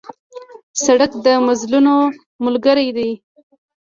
[0.83, 1.95] سړک د مزلونو
[2.45, 3.11] ملګری دی.